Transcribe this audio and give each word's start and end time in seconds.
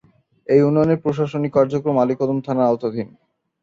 এ 0.47 0.55
ইউনিয়নের 0.59 1.01
প্রশাসনিক 1.03 1.51
কার্যক্রম 1.57 1.95
আলীকদম 1.97 2.37
থানার 2.45 2.69
আওতাধীন। 2.69 3.07